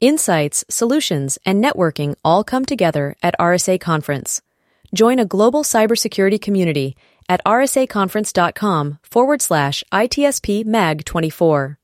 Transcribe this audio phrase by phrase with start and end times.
[0.00, 4.42] Insights, solutions, and networking all come together at RSA Conference.
[4.94, 6.98] Join a global cybersecurity community
[7.30, 11.78] at rsaconference.com forward slash ITSP MAG 24.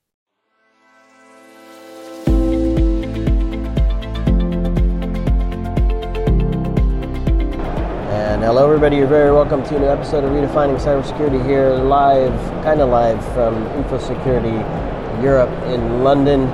[8.10, 8.96] And hello, everybody.
[8.96, 13.24] You're very welcome to a new episode of Redefining Cybersecurity here, live, kind of live
[13.32, 16.50] from InfoSecurity Europe in London.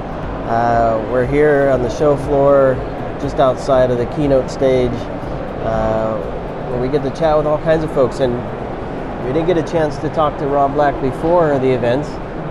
[0.48, 2.74] Uh, we're here on the show floor,
[3.20, 6.18] just outside of the keynote stage, uh,
[6.70, 8.20] where we get to chat with all kinds of folks.
[8.20, 8.32] And
[9.26, 12.08] we didn't get a chance to talk to Rob Black before the events.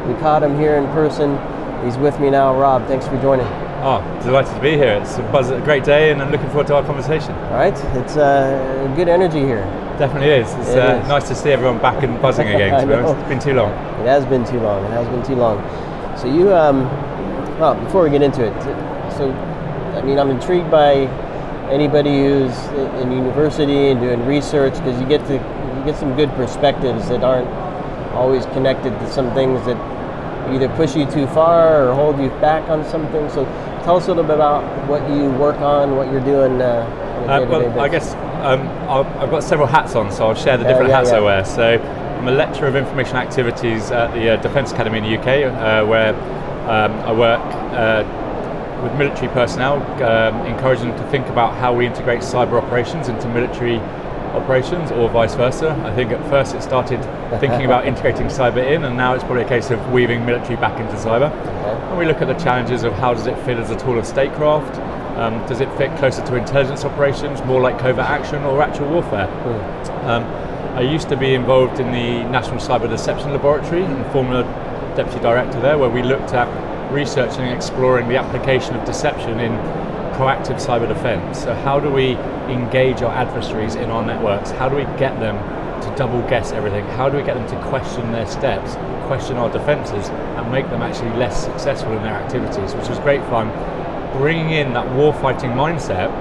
[0.08, 1.40] We caught him here in person.
[1.84, 2.56] He's with me now.
[2.56, 3.48] Rob, thanks for joining.
[3.82, 5.00] Oh, delighted to be here.
[5.02, 7.32] It's a, buzz, a great day, and I'm looking forward to our conversation.
[7.32, 9.64] All right, it's uh, good energy here.
[9.98, 10.54] Definitely is.
[10.54, 11.08] It's It uh, is.
[11.08, 12.80] nice to see everyone back and buzzing again.
[12.80, 13.72] To be honest, it's been too long.
[14.02, 14.86] It has been too long.
[14.86, 15.58] It has been too long.
[16.16, 16.86] So you, um,
[17.60, 18.54] well, before we get into it,
[19.18, 19.32] so
[19.96, 21.08] I mean, I'm intrigued by
[21.72, 22.56] anybody who's
[23.02, 27.24] in university and doing research because you get to you get some good perspectives that
[27.24, 27.48] aren't
[28.14, 29.78] always connected to some things that
[30.54, 33.30] either push you too far or hold you back on something.
[33.30, 33.44] So
[33.84, 36.62] tell us a little bit about what you work on, what you're doing.
[36.62, 36.86] Uh,
[37.28, 38.14] Uh, well, I guess
[38.46, 41.18] um, I've got several hats on, so I'll share the different yeah, hats yeah.
[41.18, 41.44] I wear.
[41.44, 41.78] So
[42.18, 45.86] I'm a lecturer of information activities at the uh, Defence Academy in the UK, uh,
[45.86, 46.16] where
[46.68, 51.86] um, I work uh, with military personnel, um, encouraging them to think about how we
[51.86, 53.78] integrate cyber operations into military
[54.34, 55.80] operations or vice versa.
[55.86, 57.02] I think at first it started
[57.40, 60.80] thinking about integrating cyber in, and now it's probably a case of weaving military back
[60.80, 61.32] into cyber.
[61.32, 61.88] Okay.
[61.90, 64.08] And we look at the challenges of how does it fit as a tool of
[64.08, 64.76] statecraft?
[65.20, 69.28] Um, does it fit closer to intelligence operations, more like covert action or actual warfare?
[70.04, 70.24] Um,
[70.78, 74.44] I used to be involved in the National Cyber Deception Laboratory and former
[74.96, 76.48] deputy director there, where we looked at
[76.94, 79.54] researching and exploring the application of deception in
[80.14, 81.42] proactive cyber defense.
[81.42, 82.12] So, how do we
[82.46, 84.52] engage our adversaries in our networks?
[84.52, 85.38] How do we get them
[85.82, 86.86] to double guess everything?
[86.90, 88.76] How do we get them to question their steps,
[89.08, 92.76] question our defenses, and make them actually less successful in their activities?
[92.76, 93.50] Which was great fun.
[94.16, 96.12] Bringing in that warfighting mindset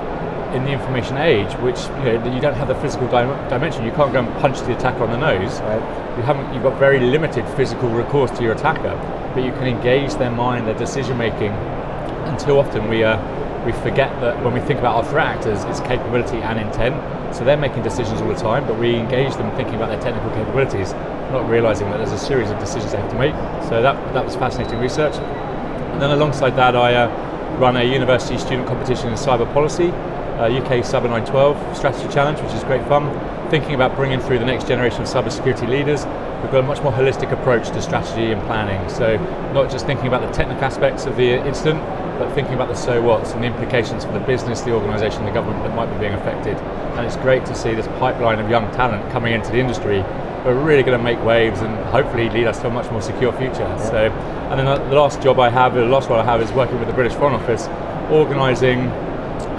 [0.55, 3.85] in the information age, which you know you don't have the physical dim- dimension.
[3.85, 5.61] You can't go and punch the attacker on the nose.
[5.61, 5.81] Right.
[6.17, 6.53] You haven't.
[6.55, 8.95] You've got very limited physical recourse to your attacker,
[9.35, 11.53] but you can engage their mind, their decision making.
[11.53, 13.17] And too often we uh,
[13.65, 16.95] we forget that when we think about our threat actors, it's capability and intent.
[17.35, 20.31] So they're making decisions all the time, but we engage them thinking about their technical
[20.31, 20.93] capabilities,
[21.33, 23.35] not realizing that there's a series of decisions they have to make.
[23.69, 25.17] So that that was fascinating research.
[25.17, 29.89] And then alongside that, I uh, run a university student competition in cyber policy,
[30.37, 33.09] Uh, UK Cyber 912 Strategy Challenge, which is great fun.
[33.51, 36.05] Thinking about bringing through the next generation of cybersecurity leaders.
[36.43, 38.87] We've got a much more holistic approach to strategy and planning.
[38.91, 39.17] So,
[39.55, 41.81] not just thinking about the technical aspects of the incident,
[42.19, 45.33] but thinking about the so what's and the implications for the business, the organisation, the
[45.33, 46.59] government that might be being affected.
[46.99, 50.05] And it's great to see this pipeline of young talent coming into the industry
[50.47, 53.03] we are really going to make waves and hopefully lead us to a much more
[53.03, 53.77] secure future.
[53.79, 54.11] So,
[54.51, 56.87] and then the last job I have, the last role I have, is working with
[56.87, 57.67] the British Foreign Office,
[58.13, 58.89] organising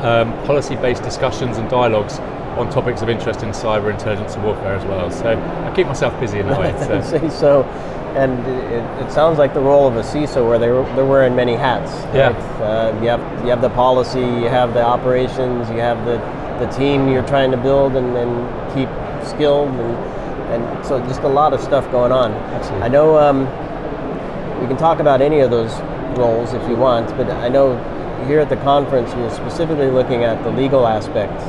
[0.04, 2.20] um, policy-based discussions and dialogues
[2.58, 5.12] on topics of interest in cyber intelligence and warfare as well.
[5.12, 7.04] So I keep myself busy in that way.
[7.04, 7.30] So.
[7.30, 7.64] so.
[8.16, 11.54] And it, it sounds like the role of a CISO, where they're they're wearing many
[11.54, 11.92] hats.
[12.16, 12.30] Yeah.
[12.30, 12.62] right?
[12.62, 16.18] Uh, you have you have the policy, you have the operations, you have the,
[16.66, 18.90] the team you're trying to build and, and keep
[19.28, 19.98] skilled, and
[20.52, 22.32] and so just a lot of stuff going on.
[22.32, 22.86] Absolutely.
[22.86, 23.42] I know um,
[24.62, 25.74] we can talk about any of those
[26.18, 27.76] roles if you want, but I know
[28.26, 31.40] here at the conference you're specifically looking at the legal aspect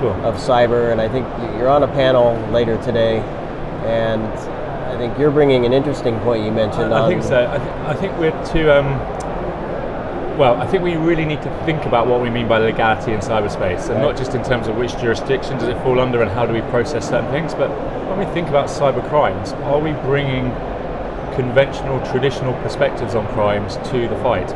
[0.00, 0.12] Sure.
[0.26, 1.26] of cyber, and I think
[1.56, 3.20] you're on a panel later today,
[3.86, 6.92] and I think you're bringing an interesting point you mentioned.
[6.92, 7.50] I on, think so.
[7.50, 8.70] I, th- I think we're too.
[8.70, 8.86] Um,
[10.36, 13.20] well, I think we really need to think about what we mean by legality in
[13.20, 14.02] cyberspace, and Right.
[14.02, 16.60] not just in terms of which jurisdiction does it fall under and how do we
[16.62, 17.70] process certain things, but
[18.10, 20.50] when we think about cyber crimes, are we bringing
[21.36, 24.50] conventional, traditional perspectives on crimes to the fight?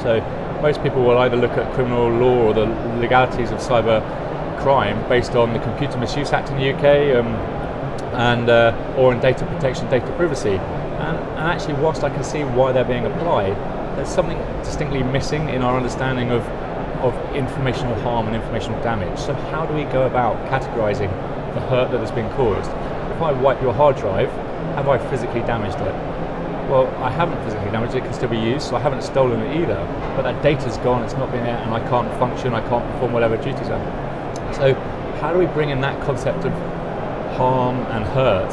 [0.00, 0.20] So
[0.64, 2.64] most people will either look at criminal law or the
[2.96, 4.00] legalities of cyber
[4.62, 7.26] crime based on the Computer Misuse Act in the UK um,
[8.14, 10.56] and uh, or in data protection, data privacy.
[10.56, 13.54] And, and actually, whilst I can see why they're being applied,
[13.98, 16.42] there's something distinctly missing in our understanding of
[17.04, 19.18] of informational harm and informational damage.
[19.18, 21.10] So how do we go about categorizing
[21.52, 22.70] the hurt that has been caused?
[23.14, 24.30] If I wipe your hard drive,
[24.76, 25.94] have I physically damaged it?
[26.68, 29.40] Well, I haven't physically damaged it, it can still be used, so I haven't stolen
[29.40, 29.76] it either.
[30.16, 33.12] But that data's gone, it's not been there, and I can't function, I can't perform
[33.12, 34.52] whatever duties are.
[34.54, 34.74] So,
[35.20, 36.52] how do we bring in that concept of
[37.36, 38.52] harm and hurt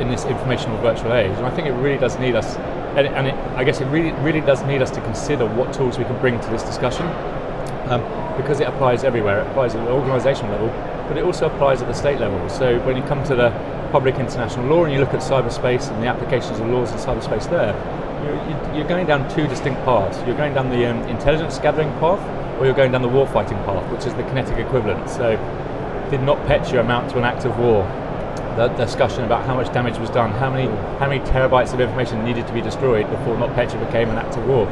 [0.00, 1.36] in this informational virtual age?
[1.36, 2.56] And I think it really does need us
[2.96, 5.98] and, and it, I guess it really, really does need us to consider what tools
[5.98, 7.06] we can bring to this discussion.
[7.90, 8.02] Um,
[8.36, 9.40] because it applies everywhere.
[9.40, 10.68] It applies at the organisation level,
[11.08, 12.48] but it also applies at the state level.
[12.48, 13.50] So when you come to the
[13.94, 17.48] public international law and you look at cyberspace and the applications of laws in cyberspace
[17.48, 17.70] there,
[18.24, 20.18] you're, you're going down two distinct paths.
[20.26, 22.18] You're going down the um, intelligence gathering path,
[22.58, 25.08] or you're going down the warfighting path, which is the kinetic equivalent.
[25.08, 25.36] So,
[26.10, 27.84] did not NotPetya amount to an act of war?
[28.56, 30.66] The discussion about how much damage was done, how many
[30.98, 34.36] how many terabytes of information needed to be destroyed before not NotPetya became an act
[34.36, 34.66] of war.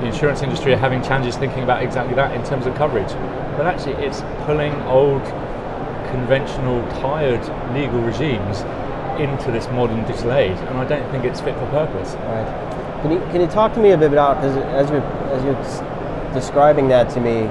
[0.00, 3.12] The insurance industry are having challenges thinking about exactly that in terms of coverage.
[3.56, 5.22] But actually, it's pulling old,
[6.14, 7.42] conventional, tired
[7.74, 8.60] legal regimes
[9.20, 12.14] into this modern digital age, and I don't think it's fit for purpose.
[12.14, 13.00] Right.
[13.02, 15.02] Can you can you talk to me a bit about because as you're
[15.34, 15.60] as you're
[16.32, 17.50] describing that to me,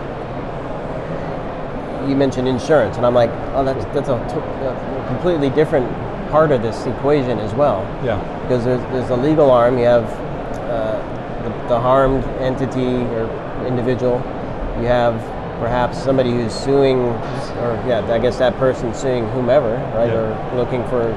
[2.10, 5.92] you mentioned insurance, and I'm like, oh, that's that's a, a completely different
[6.31, 7.81] part of this equation as well.
[8.04, 8.18] Yeah.
[8.44, 9.77] Because there's there's a legal arm.
[9.77, 10.06] You have
[10.69, 10.98] uh,
[11.44, 13.27] the, the harmed entity or
[13.68, 14.18] individual.
[14.80, 15.15] You have
[15.63, 17.00] perhaps somebody who's suing,
[17.63, 20.19] or yeah, I guess that person suing whomever, right, Yeah.
[20.19, 21.07] or looking for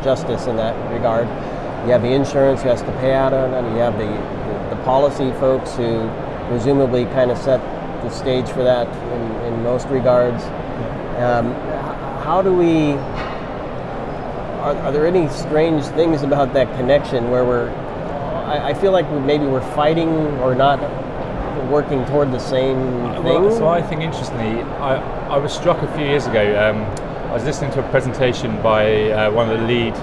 [0.00, 1.26] justice in that regard.
[1.86, 3.68] You have the insurance who has to pay out on it.
[3.72, 4.06] You have the,
[4.70, 6.08] the, policy folks who
[6.46, 7.60] presumably kind of set
[8.04, 10.44] the stage for that in, in most regards.
[11.18, 11.52] Um,
[12.22, 12.92] how do we?
[14.62, 17.70] Are, are there any strange things about that connection where we're?
[18.46, 20.78] I, I feel like maybe we're fighting or not
[21.70, 22.78] working toward the same
[23.14, 23.24] thing.
[23.24, 24.96] Well, so I think interestingly, I,
[25.28, 26.42] I was struck a few years ago.
[26.58, 26.82] Um,
[27.30, 29.94] I was listening to a presentation by uh, one of the lead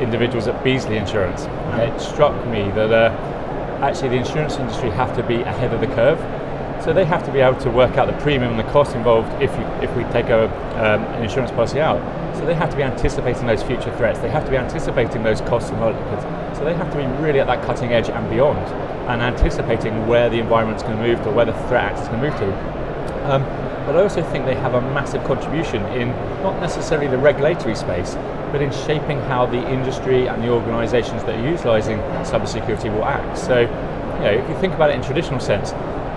[0.00, 3.10] individuals at Beazley Insurance, and it struck me that uh,
[3.82, 6.18] actually the insurance industry have to be ahead of the curve.
[6.84, 9.30] So they have to be able to work out the premium and the cost involved
[9.42, 12.00] if you, if we take a, um, an insurance policy out.
[12.38, 14.18] So they have to be anticipating those future threats.
[14.18, 16.58] They have to be anticipating those costs and likelihoods.
[16.58, 18.58] So they have to be really at that cutting edge and beyond,
[19.08, 22.20] and anticipating where the environment's going to move to, where the threat act is going
[22.20, 23.32] to move to.
[23.32, 23.42] Um,
[23.86, 26.08] but I also think they have a massive contribution in
[26.42, 28.14] not necessarily the regulatory space,
[28.50, 33.36] but in shaping how the industry and the organisations that are utilising cybersecurity will act.
[33.38, 35.72] So, you know, if you think about it in traditional sense,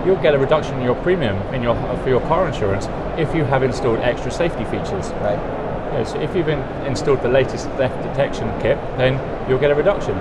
[0.06, 2.86] you'll get a reduction in your premium in your for your car insurance
[3.18, 5.10] if you have installed extra safety features.
[5.20, 5.67] right.
[6.06, 9.18] So if you've in, installed the latest theft detection kit, then
[9.48, 10.14] you'll get a reduction.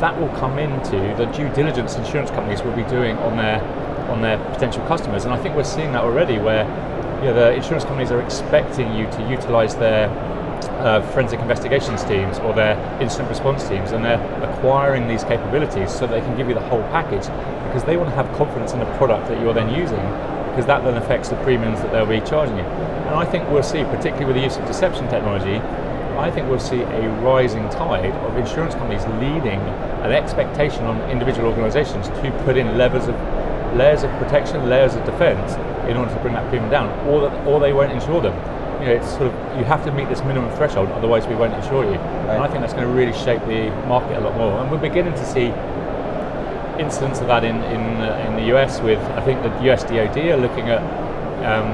[0.00, 3.60] That will come into the due diligence insurance companies will be doing on their
[4.10, 6.64] on their potential customers, and I think we're seeing that already, where
[7.22, 10.08] you the insurance companies are expecting you to utilise their
[10.78, 16.06] uh, forensic investigations teams or their incident response teams, and they're acquiring these capabilities so
[16.06, 17.26] they can give you the whole package
[17.66, 20.00] because they want to have confidence in the product that you're then using
[20.50, 22.64] because that then affects the premiums that they'll be charging you.
[23.08, 25.56] And I think we'll see, particularly with the use of deception technology,
[26.18, 29.60] I think we'll see a rising tide of insurance companies leading
[30.04, 33.14] an expectation on individual organisations to put in levels of
[33.76, 35.54] layers of protection, layers of defence
[35.88, 38.34] in order to bring that premium down, or that, or they won't insure them.
[38.82, 41.54] You know, it's sort of you have to meet this minimum threshold, otherwise we won't
[41.54, 41.98] insure you.
[42.28, 44.60] And I think that's going to really shape the market a lot more.
[44.60, 45.46] And we're beginning to see
[46.78, 50.18] incidents of that in in, uh, in the US with I think the US DoD
[50.28, 50.82] are looking at
[51.46, 51.72] um,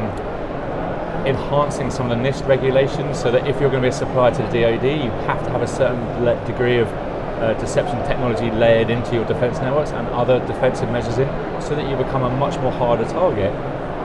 [1.26, 4.31] enhancing some of the NIST regulations so that if you're going to be a supplier
[4.35, 6.00] to the DoD, you have to have a certain
[6.47, 11.29] degree of uh, deception technology layered into your defence networks and other defensive measures in,
[11.61, 13.53] so that you become a much more harder target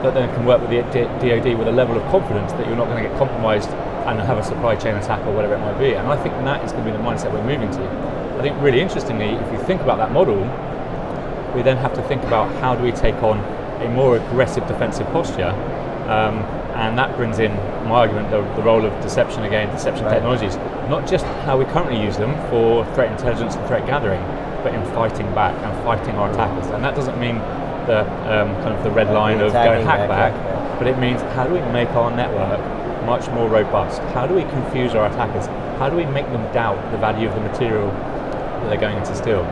[0.02, 0.82] that then can work with the
[1.20, 4.38] DoD with a level of confidence that you're not going to get compromised and have
[4.38, 5.92] a supply chain attack or whatever it might be.
[5.92, 7.82] And I think that is going to be the mindset we're moving to.
[8.38, 10.40] I think really interestingly, if you think about that model,
[11.54, 13.38] we then have to think about how do we take on
[13.82, 15.52] a more aggressive defensive posture.
[16.10, 16.38] Um,
[16.74, 17.52] and that brings in
[17.88, 20.14] my argument the, the role of deception again, deception Right.
[20.14, 20.56] technologies,
[20.88, 24.20] not just how we currently use them for threat intelligence and threat gathering,
[24.64, 26.66] but in fighting back and fighting our attackers.
[26.72, 27.36] And that doesn't mean
[27.86, 30.86] the um, kind of the red line of go attacking and hack back, back, but
[30.86, 32.58] it means how do we make our network
[33.06, 34.00] much more robust?
[34.14, 35.46] How do we confuse our attackers?
[35.78, 39.14] How do we make them doubt the value of the material that they're going to
[39.14, 39.42] steal?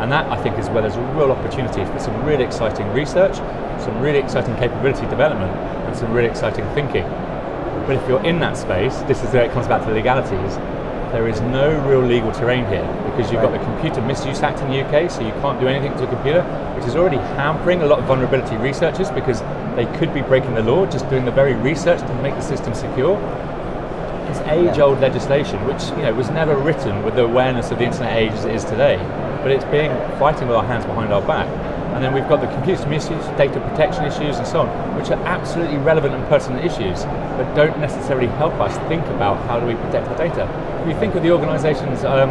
[0.00, 3.38] And that, I think, is where there's a real opportunity for some really exciting research,
[3.86, 5.54] some really exciting capability development,
[5.86, 7.04] and some really exciting thinking.
[7.86, 10.56] But if you're in that space, this is where it comes back to the legalities.
[11.12, 14.70] There is no real legal terrain here because you've got the Computer Misuse Act in
[14.70, 16.42] the UK, so you can't do anything to a computer,
[16.74, 19.40] which is already hampering a lot of vulnerability researchers because
[19.76, 22.74] they could be breaking the law just doing the very research to make the system
[22.74, 23.16] secure.
[24.28, 28.16] It's age-old legislation, which you know was never written with the awareness of the internet
[28.16, 28.96] age as it is today,
[29.42, 31.46] but it's being fighting with our hands behind our back.
[31.96, 35.18] And then we've got the computer misuse, data protection issues, and so on, which are
[35.24, 39.74] absolutely relevant and pertinent issues, but don't necessarily help us think about how do we
[39.74, 40.44] protect our data.
[40.82, 42.30] If you think of the organisations um,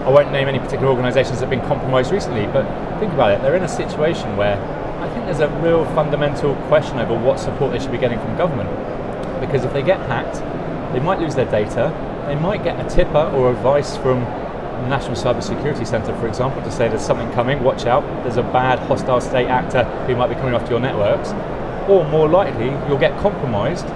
[0.00, 2.64] I won't name any particular organisations that have been compromised recently, but
[2.98, 3.42] think about it.
[3.42, 4.56] They're in a situation where
[4.98, 8.34] I think there's a real fundamental question over what support they should be getting from
[8.36, 8.70] government.
[9.40, 10.40] Because if they get hacked,
[10.94, 11.92] they might lose their data,
[12.26, 14.39] they might get a tipper or advice from the
[14.88, 18.42] National Cyber Security Centre, for example, to say there's something coming, watch out, there's a
[18.42, 21.30] bad hostile state actor who might be coming after your networks.
[21.88, 23.86] Or more likely, you'll get compromised,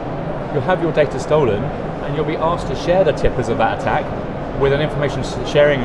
[0.53, 3.81] you'll have your data stolen, and you'll be asked to share the tippers of that
[3.81, 4.05] attack
[4.61, 5.81] with an information sharing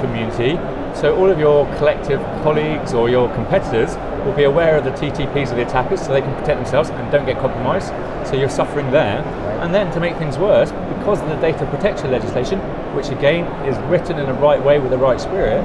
[0.00, 0.56] community.
[0.94, 5.50] So all of your collective colleagues or your competitors will be aware of the TTPs
[5.50, 7.88] of the attackers so they can protect themselves and don't get compromised.
[8.28, 9.20] So you're suffering there.
[9.62, 12.60] And then to make things worse, because of the data protection legislation,
[12.94, 15.62] which again is written in the right way with the right spirit,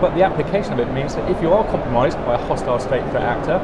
[0.00, 3.02] but the application of it means that if you are compromised by a hostile state
[3.10, 3.58] threat actor,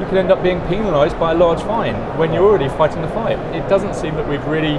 [0.00, 3.08] you can end up being penalised by a large fine when you're already fighting the
[3.08, 3.38] fight.
[3.54, 4.78] It doesn't seem that we've really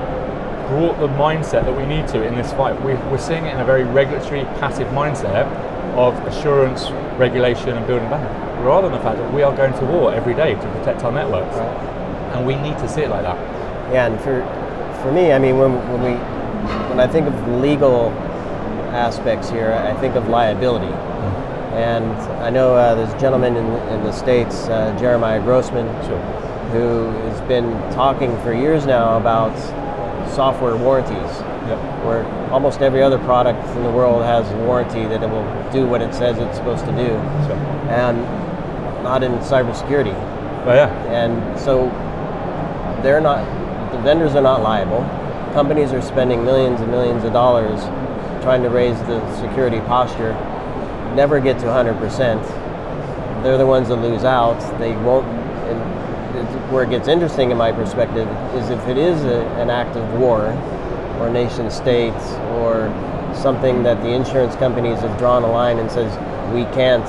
[0.69, 2.79] brought the mindset that we need to in this fight.
[2.83, 5.47] we are seeing it in a very regulatory, passive mindset
[5.95, 8.29] of assurance, regulation, and building back,
[8.63, 11.11] rather than the fact that we are going to war every day to protect our
[11.11, 11.55] networks.
[11.55, 12.35] Right.
[12.35, 13.37] And we need to see it like that.
[13.91, 14.43] Yeah, and for
[15.01, 16.36] for me, I mean, when, when we
[16.89, 18.09] when I think of legal
[18.93, 20.87] aspects here, I think of liability.
[20.87, 21.43] Mm.
[21.73, 22.11] And
[22.41, 26.19] I know uh, there's a gentleman in, in the States, uh, Jeremiah Grossman, sure.
[26.71, 29.55] who has been talking for years now about
[30.33, 31.31] software warranties,
[31.67, 31.77] yep.
[32.03, 35.85] where almost every other product in the world has a warranty that it will do
[35.85, 37.07] what it says it's supposed to do,
[37.45, 37.57] sure.
[37.89, 38.17] and
[39.03, 40.15] not in cybersecurity.
[40.65, 40.89] Oh yeah.
[41.05, 41.89] And so
[43.03, 43.45] they're not,
[43.91, 45.03] the vendors are not liable.
[45.53, 47.81] Companies are spending millions and millions of dollars
[48.43, 50.33] trying to raise the security posture,
[51.15, 53.43] never get to 100%.
[53.43, 54.59] They're the ones that lose out.
[54.79, 55.25] They won't
[56.71, 60.19] where it gets interesting in my perspective is if it is a, an act of
[60.19, 60.51] war
[61.19, 62.91] or nation states or
[63.33, 66.11] something that the insurance companies have drawn a line and says
[66.53, 67.05] we can't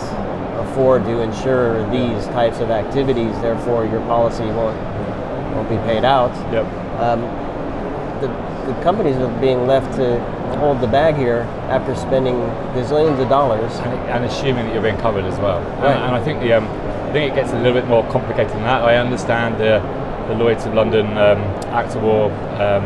[0.59, 4.77] afford to insure these types of activities, therefore your policy won't
[5.55, 6.31] won't be paid out.
[6.53, 6.67] Yep.
[7.01, 7.23] Um,
[8.21, 8.29] the,
[8.67, 10.19] the companies are being left to
[10.59, 12.35] hold the bag here after spending
[12.75, 15.61] gazillions of dollars and, and assuming that you're being covered as well.
[15.61, 15.95] Right.
[15.95, 16.67] And, and I think the um,
[17.09, 18.83] I think it gets a little bit more complicated than that.
[18.83, 19.81] I understand the,
[20.29, 21.39] the Lloyd's of London um,
[21.73, 22.85] Act of War um,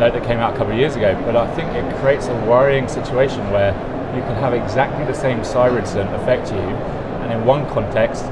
[0.00, 2.34] note that came out a couple of years ago, but I think it creates a
[2.46, 3.72] worrying situation where
[4.16, 8.24] you can have exactly the same cyber incident affect you, and in one context,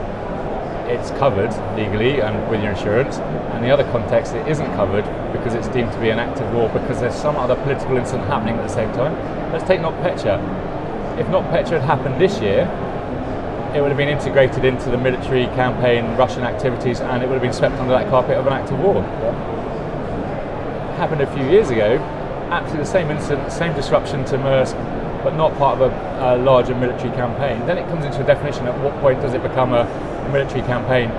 [0.93, 5.55] it's covered legally and with your insurance, and the other context it isn't covered because
[5.55, 8.57] it's deemed to be an act of war because there's some other political incident happening
[8.57, 9.13] at the same time.
[9.53, 11.19] Let's take NotPetya.
[11.19, 12.69] If NotPetya had happened this year,
[13.75, 17.43] it would have been integrated into the military campaign, Russian activities, and it would have
[17.43, 18.97] been swept under that carpet of an act of war.
[18.97, 20.97] Yeah.
[20.97, 21.97] Happened a few years ago,
[22.51, 24.75] absolutely the same incident, same disruption to Maersk,
[25.25, 27.65] but not part of a, a, larger military campaign.
[27.67, 29.85] Then it comes into a definition at what point does it become a
[30.31, 31.11] military campaign?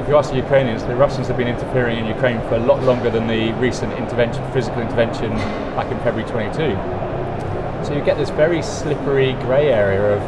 [0.00, 2.82] If you ask the Ukrainians, the Russians have been interfering in Ukraine for a lot
[2.82, 5.30] longer than the recent intervention, physical intervention
[5.76, 6.76] back in February 22.
[7.86, 10.22] So you get this very slippery grey area of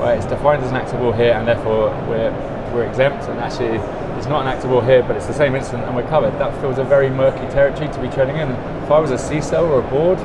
[0.00, 2.32] where it's defined as an act of war here and therefore we're,
[2.74, 3.78] we're exempt and actually
[4.18, 6.32] it's not an act of war here but it's the same incident and we're covered.
[6.38, 8.50] That feels a very murky territory to be treading in.
[8.50, 10.18] If I was a CISO or a board,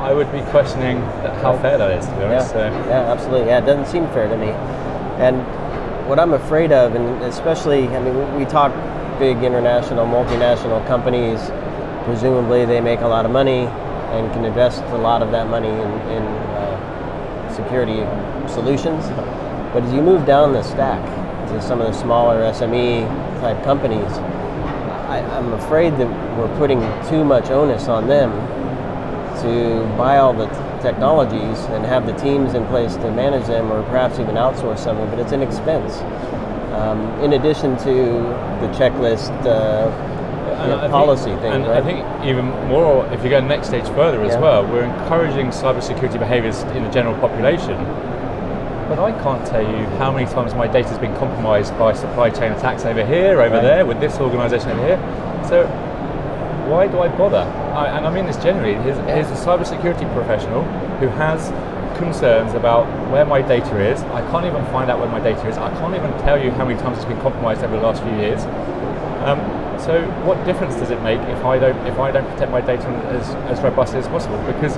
[0.00, 0.98] I would be questioning
[1.42, 2.54] how fair that is, to be honest.
[2.54, 2.88] Yeah, so.
[2.88, 3.48] yeah, absolutely.
[3.48, 4.50] Yeah, it doesn't seem fair to me.
[5.18, 5.40] And
[6.06, 8.72] what I'm afraid of, and especially, I mean, we talk
[9.18, 11.40] big international, multinational companies,
[12.04, 15.68] presumably they make a lot of money and can invest a lot of that money
[15.68, 18.06] in, in uh, security
[18.48, 19.04] solutions.
[19.72, 21.02] But as you move down the stack
[21.48, 23.06] to some of the smaller SME
[23.40, 24.12] type companies,
[25.08, 28.30] I, am afraid that we're putting too much onus on them
[29.42, 30.46] to buy all the
[30.82, 34.98] technologies and have the teams in place to manage them or perhaps even outsource some
[34.98, 35.98] of it, but it's an expense.
[36.72, 37.94] Um, in addition to
[38.60, 41.82] the checklist uh, policy think, thing, and right?
[41.82, 44.40] I think even more, if you go next stage further as yeah.
[44.40, 47.76] well, we're encouraging cybersecurity behaviors in the general population
[48.88, 52.30] but I can't tell you how many times my data has been compromised by supply
[52.30, 53.62] chain attacks over here, over right.
[53.62, 55.44] there, with this organisation over here.
[55.48, 55.66] So
[56.66, 57.44] why do I bother?
[57.74, 58.74] I, and I mean this generally.
[58.74, 60.64] Here's, here's a cybersecurity professional
[60.98, 61.48] who has
[61.98, 64.02] concerns about where my data is.
[64.12, 65.56] I can't even find out where my data is.
[65.56, 68.16] I can't even tell you how many times it's been compromised over the last few
[68.16, 68.44] years.
[69.24, 69.40] Um,
[69.78, 72.86] so what difference does it make if I don't if I don't protect my data
[73.12, 74.38] as, as robustly as possible?
[74.46, 74.76] Because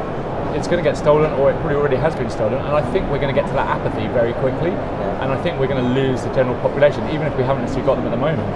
[0.56, 2.54] it's going to get stolen, or it probably already has been stolen.
[2.54, 4.70] And I think we're going to get to that apathy very quickly.
[4.70, 5.22] Yeah.
[5.22, 7.86] And I think we're going to lose the general population, even if we haven't necessarily
[7.86, 8.48] got them at the moment.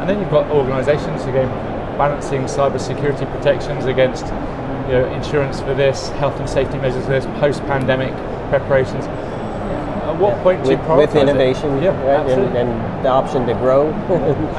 [0.00, 1.44] And then you've got organisations who go,
[2.00, 4.24] balancing cybersecurity protections against
[4.88, 8.10] you know, insurance for this, health and safety measures for this, post-pandemic
[8.48, 9.04] preparations.
[9.04, 10.42] At what Yeah.
[10.42, 11.82] point do you with, prioritize with innovation It?
[11.82, 12.30] Yeah, right?
[12.30, 13.88] and, and the option to grow.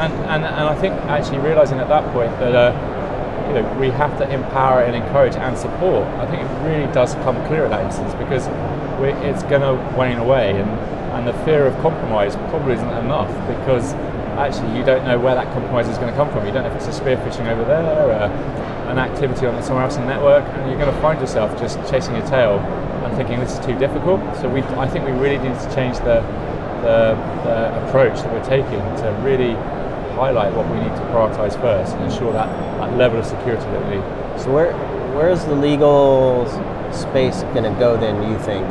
[0.04, 3.90] and, and, and I think actually realizing at that point that uh, you know we
[3.90, 6.06] have to empower and encourage and support.
[6.22, 8.46] I think it really does come clear at that instance because
[9.02, 10.70] we, it's going to wane away, and,
[11.16, 13.96] and the fear of compromise probably isn't enough because
[14.48, 16.46] actually you don't know where that compromise is going to come from.
[16.46, 18.30] You don't know if it's a spear phishing over there, uh,
[18.90, 21.78] an activity on somewhere else in the network, and you're going to find yourself just
[21.90, 24.20] chasing your tail and thinking this is too difficult.
[24.38, 26.22] So we, I think we really need to change the
[26.82, 27.14] the,
[27.46, 29.54] the approach that we're taking to really
[30.18, 32.48] highlight what we need to prioritize first and ensure that,
[32.80, 34.42] that level of security that we need.
[34.42, 34.74] So where
[35.14, 36.48] where's the legal
[36.92, 38.32] space going to go then?
[38.32, 38.66] You think?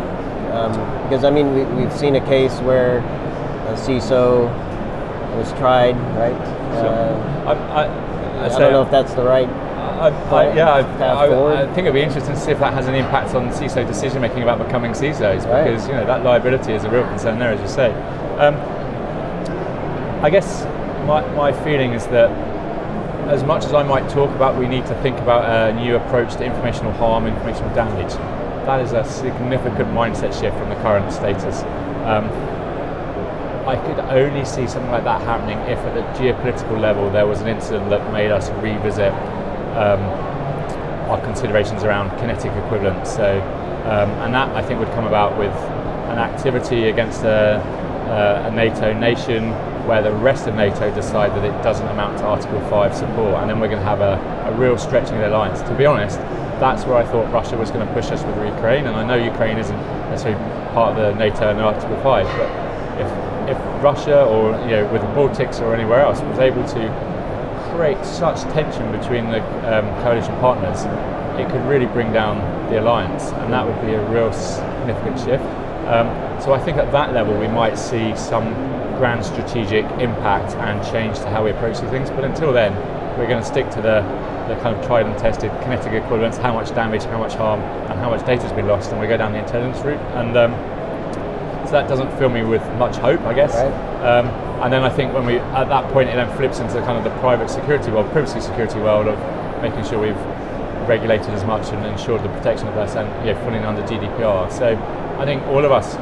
[0.52, 0.72] Um,
[1.04, 4.48] because I mean, we, we've seen a case where a CISO
[5.36, 6.32] was tried, right?
[6.32, 9.48] Uh, I, I, I don't know if that's the right.
[9.48, 11.62] I, I, yeah, I, I.
[11.62, 14.22] I think it'd be interesting to see if that has an impact on CISO decision
[14.22, 15.64] making about becoming CISOs Right.
[15.64, 17.92] because you know that liability is a real concern there, as you say.
[18.38, 18.56] Um,
[20.24, 20.64] I guess
[21.06, 22.30] my, my feeling is that
[23.28, 26.34] as much as I might talk about we need to think about a new approach
[26.36, 28.12] to informational harm, informational damage,
[28.66, 31.62] that is a significant mindset shift from the current status.
[32.06, 32.28] Um,
[33.66, 37.40] I could only see something like that happening if at the geopolitical level there was
[37.40, 39.12] an incident that made us revisit
[39.76, 40.00] um,
[41.10, 43.10] our considerations around kinetic equivalence.
[43.10, 43.40] So,
[43.84, 45.52] um, and that I think would come about with
[46.10, 47.60] an activity against a,
[48.08, 49.50] a, a NATO nation
[49.86, 53.50] where the rest of NATO decide that it doesn't amount to Article 5 support, and
[53.50, 55.60] then we're going to have a, a real stretching of the alliance.
[55.62, 56.18] To be honest,
[56.60, 59.16] that's where I thought Russia was going to push us with Ukraine, and I know
[59.16, 60.40] Ukraine isn't necessarily
[60.72, 62.59] part of the NATO and Article 5, but
[63.82, 67.20] Russia or you know with the Baltics or anywhere else was able to
[67.74, 69.40] create such tension between the
[69.72, 70.84] um, coalition partners,
[71.40, 72.38] it could really bring down
[72.70, 75.44] the alliance, and that would be a real significant shift.
[75.88, 76.08] Um,
[76.40, 78.52] so I think at that level we might see some
[78.98, 82.10] grand strategic impact and change to how we approach these things.
[82.10, 82.74] But until then,
[83.18, 84.02] we're going to stick to the,
[84.46, 87.98] the kind of tried and tested kinetic equivalence, how much damage, how much harm, and
[87.98, 90.00] how much data has been lost, and we go down the intelligence route.
[90.14, 90.52] And um,
[91.70, 93.54] so that doesn't fill me with much hope, I guess.
[93.54, 94.02] Right.
[94.02, 94.26] Um,
[94.60, 96.98] and then I think when we at that point it then flips into the kind
[96.98, 100.16] of the private security world, privacy security world of making sure we've
[100.88, 104.50] regulated as much and ensured the protection of us and know, falling under GDPR.
[104.50, 104.76] So
[105.20, 105.94] I think all of us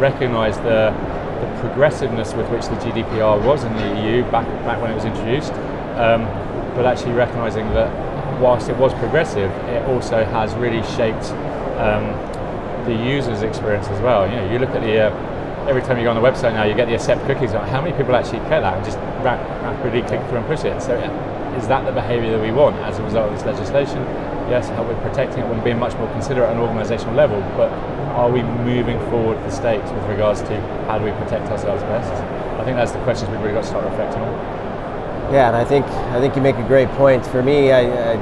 [0.00, 0.96] recognise the,
[1.40, 5.04] the progressiveness with which the GDPR was in the EU back back when it was
[5.04, 5.52] introduced,
[6.00, 6.24] um,
[6.74, 7.92] but actually recognising that
[8.40, 11.26] whilst it was progressive, it also has really shaped
[11.76, 12.35] um,
[12.86, 14.28] the user's experience as well.
[14.28, 16.64] You know, you look at the uh, every time you go on the website now,
[16.64, 17.52] you get the accept cookies.
[17.52, 20.80] How many people actually care that and just ra- rapidly click through and push it?
[20.80, 23.98] So, uh, is that the behaviour that we want as a result of this legislation?
[24.48, 27.70] Yes, how we're protecting it when being much more considerate at an organisational level, but
[28.14, 32.12] are we moving forward the stakes with regards to how do we protect ourselves best?
[32.60, 34.32] I think that's the questions we've really got to start reflecting on.
[35.34, 37.26] Yeah, and I think I think you make a great point.
[37.26, 38.16] For me, I, I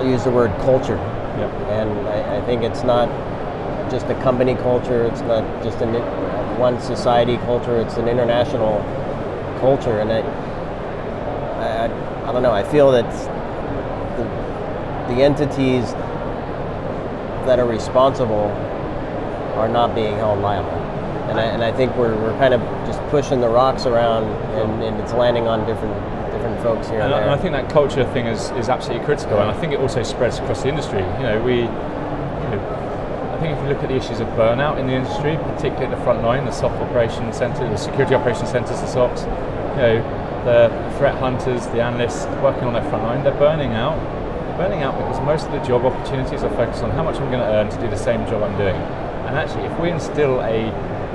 [0.00, 0.96] I'll use the word culture,
[1.44, 3.08] And I, I think it's not
[3.90, 5.04] just a company culture.
[5.06, 5.94] It's not just an
[6.58, 7.80] one society culture.
[7.80, 8.80] It's an international
[9.60, 10.20] culture, and I
[11.60, 12.52] I, I, I don't know.
[12.52, 13.10] I feel that
[14.16, 15.92] the, the entities
[17.46, 18.46] that are responsible
[19.56, 20.79] are not being held liable.
[21.30, 24.24] And I, and I think we're, we're kind of just pushing the rocks around
[24.58, 25.94] and, and it's landing on different
[26.32, 27.28] different folks here and, And I, there.
[27.28, 30.02] and I think that culture thing is, is absolutely critical, and I think it also
[30.02, 31.00] spreads across the industry.
[31.00, 34.78] You know, we, you know, I think if you look at the issues of burnout
[34.78, 38.46] in the industry, particularly at the front line, the SOC operation centre, the security operation
[38.46, 39.22] centres, the SOCs,
[39.76, 39.96] you know,
[40.44, 43.96] the threat hunters, the analysts working on their front line, they're burning out.
[44.56, 47.40] Burning out because most of the job opportunities are focused on how much I'm going
[47.40, 48.76] to earn to do the same job I'm doing.
[49.24, 50.68] And actually, if we instill a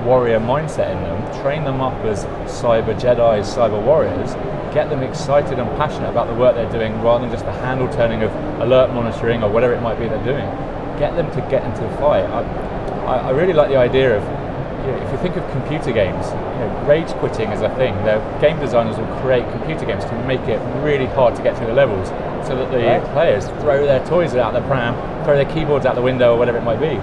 [0.05, 4.33] warrior mindset in them, train them up as cyber Jedi's, cyber warriors,
[4.73, 7.91] get them excited and passionate about the work they're doing rather than just the handle
[7.91, 10.45] turning of alert monitoring or whatever it might be they're doing.
[10.99, 12.23] Get them to get into the fight.
[12.23, 14.23] I, I, really like the idea of,
[14.85, 17.95] you know, if you think of computer games, you know, rage quitting is a thing.
[18.05, 21.67] The game designers will create computer games to make it really hard to get through
[21.67, 22.09] the levels
[22.47, 23.03] so that the Right.
[23.13, 26.57] players throw their toys out the pram, throw their keyboards out the window or whatever
[26.57, 26.99] it might be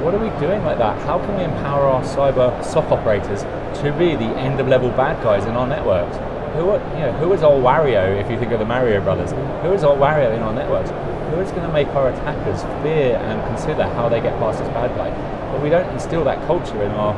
[0.00, 0.98] what are we doing like that?
[1.02, 3.42] How can we empower our cyber SOC operators
[3.82, 6.16] to be the end of level bad guys in our networks?
[6.56, 9.30] Who are, you know, who is our Wario, if you think of the Mario brothers?
[9.62, 10.90] Who is our Wario in our networks?
[10.90, 14.68] Who is going to make our attackers fear and consider how they get past this
[14.68, 15.10] bad guy?
[15.52, 17.14] But we don't instill that culture in our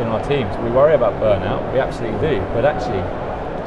[0.00, 0.56] in our teams.
[0.64, 3.04] We worry about burnout, we absolutely do, but actually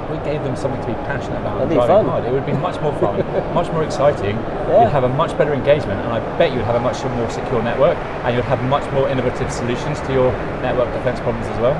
[0.09, 2.05] we gave them something to be passionate about That'd and driving fun.
[2.05, 2.25] hard.
[2.25, 3.19] It would be much more fun,
[3.53, 4.35] much more exciting.
[4.35, 4.83] Yeah.
[4.83, 7.61] You'd have a much better engagement, and I bet you'd have a much more secure
[7.61, 11.73] network, and you'd have much more innovative solutions to your network defense problems as well.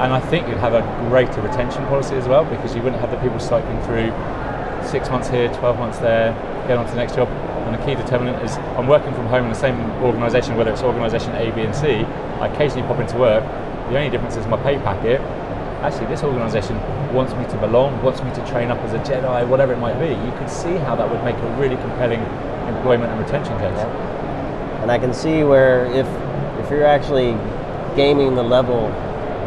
[0.00, 3.10] And I think you'd have a greater retention policy as well, because you wouldn't have
[3.10, 4.12] the people cycling through
[4.88, 6.32] six months here, 12 months there,
[6.66, 7.28] get on to the next job.
[7.28, 10.82] And the key determinant is I'm working from home in the same organisation, whether it's
[10.82, 12.04] organisation A, B, and C.
[12.40, 13.44] I occasionally pop into work.
[13.90, 15.20] The only difference is my pay packet.
[15.82, 16.76] Actually, this organisation
[17.14, 19.98] wants me to belong, wants me to train up as a Jedi, whatever it might
[19.98, 20.08] be.
[20.08, 22.20] You could see how that would make a really compelling
[22.68, 23.78] employment and retention case.
[24.82, 26.06] And I can see where if
[26.62, 27.32] if you're actually
[27.96, 28.86] gaming the level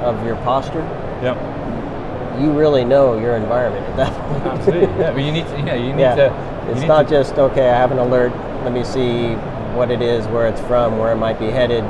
[0.04, 0.82] of your posture,
[1.22, 1.38] Yeah,
[2.42, 4.46] you really know your environment at that point.
[4.46, 5.00] absolutely.
[5.00, 6.16] yeah, but you need to, you know, you need yeah.
[6.16, 6.66] to.
[6.66, 7.70] you it's need not to- just okay.
[7.70, 8.32] I have an alert.
[8.64, 9.36] Let me see
[9.78, 11.84] what it is, where it's from, where it might be headed.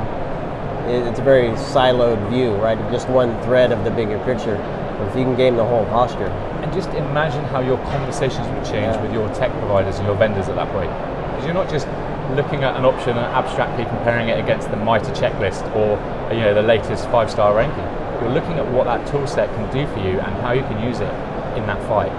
[0.88, 2.78] It- It's a very siloed view, right?
[2.92, 4.58] Just one thread of the bigger picture.
[4.98, 6.30] But if you can game the whole posture,
[6.64, 9.02] And just imagine how your conversations would change Yeah.
[9.02, 10.88] with your tech providers and your vendors at that point.
[11.28, 11.86] Because you're not just
[12.34, 15.98] looking at an option and abstractly comparing it against the MITRE checklist or
[16.34, 17.84] you know the latest five-star ranking.
[18.22, 20.80] You're looking at what that tool set can do for you and how you can
[20.82, 21.12] use it
[21.54, 22.10] in that fight.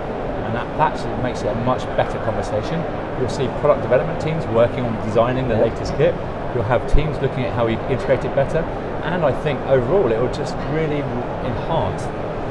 [0.46, 2.84] And that, that actually makes it a much better conversation.
[3.20, 6.14] You'll see product development teams working on designing the latest kit.
[6.56, 8.60] You'll have teams looking at how we integrate it better.
[9.04, 11.04] And I think overall it will just really
[11.44, 12.04] enhance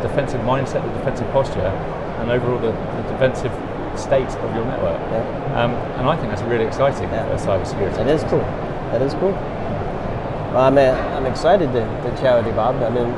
[0.02, 1.72] the defensive mindset, the defensive posture,
[2.20, 3.50] and overall the, the defensive
[3.98, 5.00] state of your network.
[5.10, 5.64] Yeah.
[5.64, 7.26] Um, and I think that's really exciting Yeah.
[7.36, 7.96] for cybersecurity.
[7.96, 8.44] that is cool.
[8.92, 9.32] That is cool.
[9.32, 12.76] Well, I'm, uh, I'm excited to, to chat with you, Bob.
[12.82, 13.10] I mean,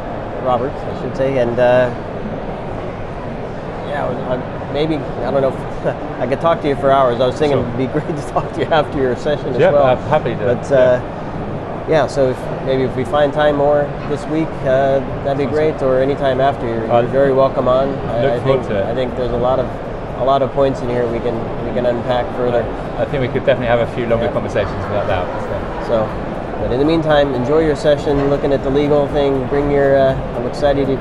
[0.47, 1.39] Robert, I should say.
[1.39, 1.91] And uh,
[3.89, 5.66] yeah, maybe, I don't know if
[6.21, 7.21] I could talk to you for hours.
[7.21, 7.67] I was thinking Sure.
[7.69, 9.61] it'd be great to talk to you after your session as well.
[9.61, 9.85] Yeah, well.
[9.87, 10.37] uh, happy to.
[10.55, 15.39] But uh, yeah, so if, maybe if we find time more this week, uh, that'd
[15.39, 15.81] be great.
[15.83, 17.89] Or anytime after, you're, you're very welcome on.
[18.09, 18.85] I, look I think to it.
[18.87, 19.67] I think there's a lot of
[20.21, 21.37] a lot of points in here we can
[21.67, 22.63] we can unpack further.
[22.99, 24.33] I think we could definitely have a few longer Yeah.
[24.33, 25.87] conversations without doubt.
[25.87, 26.26] So.
[26.61, 28.31] But in the meantime, enjoy your session.
[28.31, 29.97] Looking at the legal thing, bring your.
[29.99, 31.01] Uh, I'm excited to, to,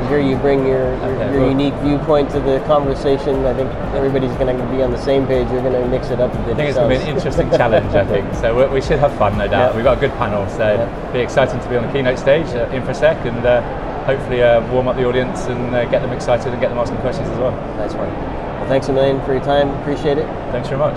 [0.00, 3.44] to hear you bring your your, Okay, your well- unique viewpoint to the conversation.
[3.44, 5.48] I think everybody's going to be on the same page.
[5.50, 6.54] You're going to mix it up a bit.
[6.54, 8.34] I think it's going to be an interesting challenge, I think.
[8.34, 9.70] So we, we should have fun, no doubt.
[9.70, 9.76] Yeah.
[9.76, 11.12] We've got a good panel, so Yeah.
[11.12, 13.60] be exciting to be on the keynote stage at InfoSec and uh,
[14.06, 16.98] hopefully uh, warm up the audience and uh, get them excited and get them asking
[16.98, 17.52] questions as well.
[17.76, 18.08] Nice one.
[18.08, 19.68] Well, thanks a million for your time.
[19.82, 20.26] Appreciate it.
[20.52, 20.96] Thanks very much.